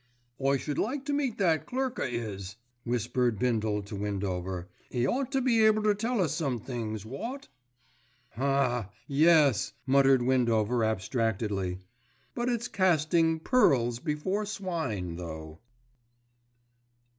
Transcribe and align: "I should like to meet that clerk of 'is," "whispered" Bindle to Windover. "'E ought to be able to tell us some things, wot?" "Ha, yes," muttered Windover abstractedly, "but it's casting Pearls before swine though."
"I 0.43 0.57
should 0.57 0.79
like 0.79 1.05
to 1.05 1.13
meet 1.13 1.37
that 1.37 1.67
clerk 1.67 1.99
of 1.99 2.07
'is," 2.11 2.55
"whispered" 2.83 3.37
Bindle 3.37 3.83
to 3.83 3.95
Windover. 3.95 4.67
"'E 4.91 5.05
ought 5.07 5.31
to 5.31 5.41
be 5.41 5.63
able 5.63 5.83
to 5.83 5.93
tell 5.93 6.19
us 6.21 6.33
some 6.33 6.59
things, 6.59 7.05
wot?" 7.05 7.49
"Ha, 8.31 8.89
yes," 9.05 9.73
muttered 9.85 10.23
Windover 10.23 10.83
abstractedly, 10.83 11.81
"but 12.33 12.49
it's 12.49 12.67
casting 12.67 13.39
Pearls 13.41 13.99
before 13.99 14.47
swine 14.47 15.17
though." 15.17 15.59